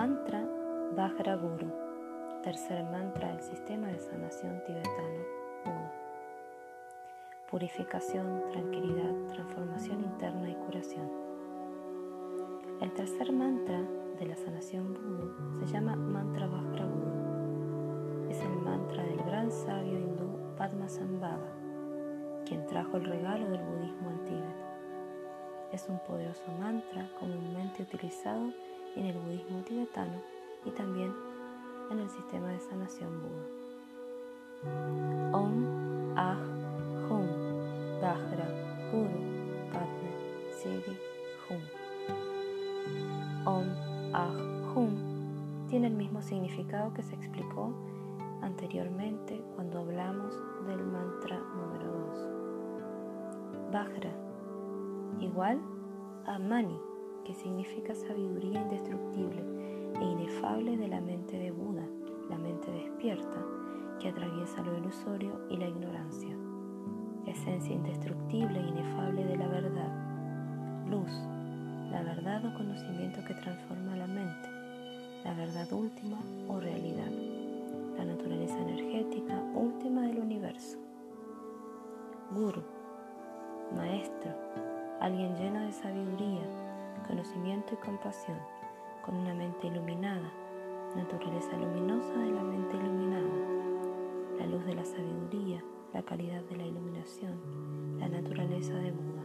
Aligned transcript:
Mantra 0.00 0.42
Vajra 0.96 1.36
Guru, 1.36 1.70
tercer 2.42 2.82
mantra 2.84 3.32
del 3.32 3.42
sistema 3.42 3.88
de 3.88 3.98
sanación 3.98 4.62
tibetano 4.64 5.24
Buda. 5.62 5.92
Purificación, 7.50 8.44
tranquilidad, 8.50 9.12
transformación 9.34 10.00
interna 10.00 10.48
y 10.48 10.54
curación. 10.54 11.06
El 12.80 12.94
tercer 12.94 13.30
mantra 13.30 13.82
de 14.18 14.24
la 14.24 14.36
sanación 14.36 14.94
Buda 14.94 15.66
se 15.66 15.70
llama 15.74 15.96
Mantra 15.96 16.46
Vajra 16.46 16.86
Guru. 16.86 18.30
Es 18.30 18.40
el 18.40 18.56
mantra 18.56 19.04
del 19.04 19.22
gran 19.24 19.52
sabio 19.52 19.98
hindú 19.98 20.56
Padmasambhava, 20.56 21.52
quien 22.46 22.64
trajo 22.68 22.96
el 22.96 23.04
regalo 23.04 23.50
del 23.50 23.62
budismo 23.64 24.08
al 24.08 24.24
Tíbet. 24.24 24.56
Es 25.72 25.86
un 25.90 25.98
poderoso 25.98 26.50
mantra 26.58 27.06
comúnmente 27.18 27.82
utilizado 27.82 28.50
en 28.96 29.06
el 29.06 29.18
budismo 29.18 29.62
tibetano 29.62 30.20
y 30.64 30.70
también 30.70 31.12
en 31.90 31.98
el 31.98 32.10
sistema 32.10 32.48
de 32.48 32.60
sanación 32.60 33.10
Buda. 33.20 33.46
Om 35.32 36.14
Ah 36.16 36.36
Hum 37.08 37.26
Vajra 38.00 38.46
Guru 38.92 39.20
Padme 39.72 40.10
Siddhi 40.52 40.96
Hum. 41.48 41.62
Om 43.46 43.64
Ah 44.12 44.34
Hum 44.74 45.66
tiene 45.68 45.86
el 45.86 45.94
mismo 45.94 46.20
significado 46.20 46.92
que 46.92 47.02
se 47.02 47.14
explicó 47.14 47.72
anteriormente 48.42 49.40
cuando 49.54 49.78
hablamos 49.78 50.34
del 50.66 50.84
mantra 50.84 51.38
número 51.38 51.86
2. 53.52 53.72
Vajra 53.72 54.10
igual 55.20 55.60
a 56.26 56.38
Mani 56.38 56.89
que 57.30 57.34
significa 57.36 57.94
sabiduría 57.94 58.60
indestructible 58.60 59.40
e 60.00 60.04
inefable 60.04 60.76
de 60.76 60.88
la 60.88 61.00
mente 61.00 61.38
de 61.38 61.52
Buda, 61.52 61.86
la 62.28 62.36
mente 62.36 62.72
despierta, 62.72 63.46
que 64.00 64.08
atraviesa 64.08 64.60
lo 64.62 64.76
ilusorio 64.76 65.40
y 65.48 65.56
la 65.56 65.68
ignorancia. 65.68 66.36
Esencia 67.28 67.72
indestructible 67.72 68.58
e 68.58 68.66
inefable 68.66 69.24
de 69.24 69.36
la 69.36 69.46
verdad. 69.46 70.86
Luz, 70.90 71.12
la 71.92 72.02
verdad 72.02 72.44
o 72.46 72.54
conocimiento 72.58 73.24
que 73.24 73.34
transforma 73.34 73.94
la 73.94 74.08
mente, 74.08 74.48
la 75.22 75.32
verdad 75.34 75.72
última 75.72 76.18
o 76.48 76.58
realidad, 76.58 77.12
la 77.96 78.06
naturaleza 78.06 78.58
energética 78.58 79.40
última 79.54 80.02
del 80.02 80.18
universo. 80.18 80.78
Guru, 82.34 82.64
maestro, 83.76 84.32
alguien 84.98 85.36
lleno 85.36 85.60
de 85.60 85.72
sabiduría, 85.72 86.69
conocimiento 87.10 87.74
y 87.74 87.76
compasión, 87.78 88.38
con 89.04 89.16
una 89.16 89.34
mente 89.34 89.66
iluminada, 89.66 90.30
naturaleza 90.94 91.56
luminosa 91.56 92.16
de 92.16 92.30
la 92.30 92.42
mente 92.44 92.76
iluminada, 92.76 94.38
la 94.38 94.46
luz 94.46 94.64
de 94.64 94.76
la 94.76 94.84
sabiduría, 94.84 95.60
la 95.92 96.04
calidad 96.04 96.40
de 96.44 96.56
la 96.56 96.66
iluminación, 96.66 97.98
la 97.98 98.08
naturaleza 98.08 98.74
de 98.74 98.92
Buda, 98.92 99.24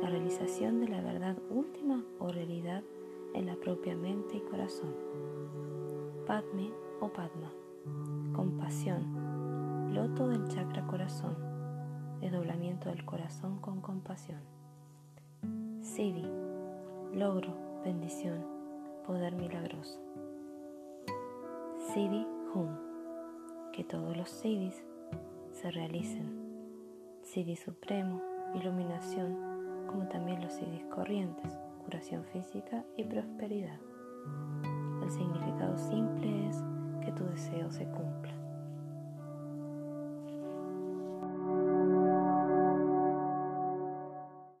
la 0.00 0.08
realización 0.08 0.80
de 0.80 0.88
la 0.88 1.02
verdad 1.02 1.36
última 1.50 2.02
o 2.18 2.28
realidad 2.28 2.82
en 3.34 3.44
la 3.44 3.56
propia 3.56 3.94
mente 3.94 4.38
y 4.38 4.40
corazón. 4.40 4.94
Padme 6.26 6.70
o 7.00 7.08
Padma, 7.08 7.52
compasión, 8.34 9.92
loto 9.94 10.28
del 10.28 10.48
chakra 10.48 10.86
corazón, 10.86 11.36
desdoblamiento 12.22 12.88
del 12.88 13.04
corazón 13.04 13.58
con 13.58 13.82
compasión. 13.82 14.59
Siddhi, 15.94 16.24
logro, 17.14 17.52
bendición, 17.84 18.46
poder 19.04 19.34
milagroso. 19.34 19.98
Siddhi 21.92 22.24
Hum, 22.54 22.68
que 23.72 23.82
todos 23.82 24.16
los 24.16 24.30
Siddhis 24.30 24.84
se 25.50 25.68
realicen. 25.72 26.30
Siddhi 27.22 27.56
Supremo, 27.56 28.22
iluminación, 28.54 29.36
como 29.88 30.06
también 30.06 30.40
los 30.40 30.52
Siddhis 30.52 30.84
corrientes, 30.84 31.58
curación 31.84 32.24
física 32.26 32.84
y 32.96 33.02
prosperidad. 33.02 33.80
El 35.02 35.10
significado 35.10 35.76
simple 35.76 36.50
es 36.50 36.62
que 37.04 37.10
tu 37.10 37.24
deseo 37.24 37.68
se 37.72 37.86
cumpla. 37.86 38.39